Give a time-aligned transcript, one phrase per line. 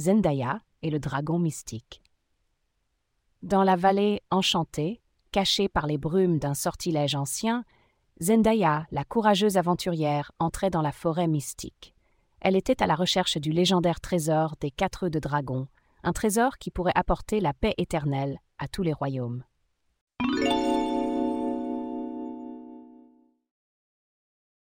[0.00, 2.02] Zendaya et le dragon mystique.
[3.42, 7.64] Dans la vallée enchantée, cachée par les brumes d'un sortilège ancien,
[8.22, 11.94] Zendaya, la courageuse aventurière, entrait dans la forêt mystique.
[12.40, 15.68] Elle était à la recherche du légendaire trésor des quatre œufs de dragon,
[16.02, 19.44] un trésor qui pourrait apporter la paix éternelle à tous les royaumes.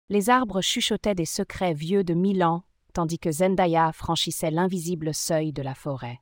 [0.10, 2.64] Les arbres chuchotaient des secrets vieux de mille ans,
[2.94, 6.20] tandis que Zendaya franchissait l'invisible seuil de la forêt.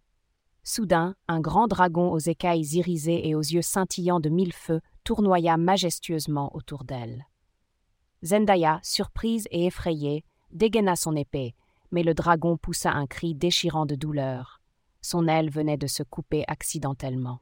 [0.63, 5.57] Soudain, un grand dragon aux écailles irisées et aux yeux scintillants de mille feux tournoya
[5.57, 7.25] majestueusement autour d'elle.
[8.23, 11.55] Zendaya, surprise et effrayée, dégaina son épée,
[11.91, 14.61] mais le dragon poussa un cri déchirant de douleur.
[15.01, 17.39] Son aile venait de se couper accidentellement.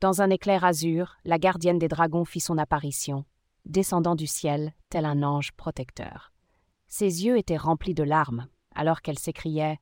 [0.00, 3.24] Dans un éclair azur, la gardienne des dragons fit son apparition,
[3.64, 6.32] descendant du ciel, tel un ange protecteur.
[6.92, 9.78] Ses yeux étaient remplis de larmes, alors qu'elle s'écriait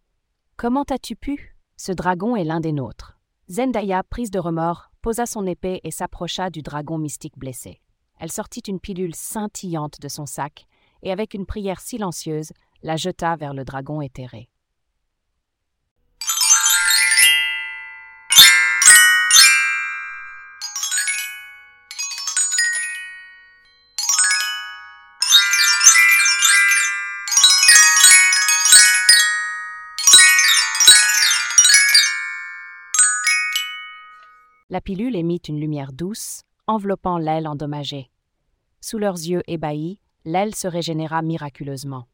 [0.58, 1.56] Comment as-tu pu?
[1.78, 3.18] Ce dragon est l'un des nôtres.
[3.48, 7.80] Zendaya, prise de remords, posa son épée et s'approcha du dragon mystique blessé.
[8.20, 10.66] Elle sortit une pilule scintillante de son sac
[11.02, 12.52] et, avec une prière silencieuse,
[12.82, 14.50] la jeta vers le dragon éthéré.
[34.70, 38.10] La pilule émit une lumière douce, enveloppant l'aile endommagée.
[38.82, 42.06] Sous leurs yeux ébahis, l'aile se régénéra miraculeusement.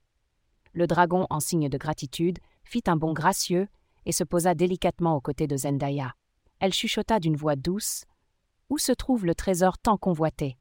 [0.72, 3.66] Le dragon, en signe de gratitude, fit un bond gracieux
[4.06, 6.14] et se posa délicatement aux côtés de Zendaya.
[6.60, 8.04] Elle chuchota d'une voix douce
[8.70, 10.56] Où se trouve le trésor tant convoité?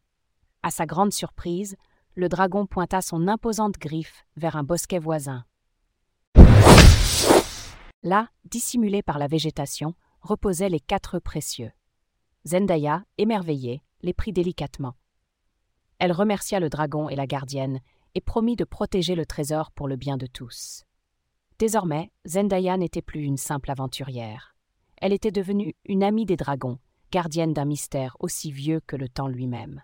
[0.63, 1.75] À sa grande surprise,
[2.15, 5.45] le dragon pointa son imposante griffe vers un bosquet voisin.
[8.01, 11.71] Là, dissimulés par la végétation, reposaient les quatre précieux.
[12.45, 14.95] Zendaya, émerveillée, les prit délicatement.
[15.99, 17.79] Elle remercia le dragon et la gardienne
[18.15, 20.83] et promit de protéger le trésor pour le bien de tous.
[21.59, 24.55] Désormais, Zendaya n'était plus une simple aventurière.
[24.97, 26.79] Elle était devenue une amie des dragons,
[27.11, 29.81] gardienne d'un mystère aussi vieux que le temps lui-même.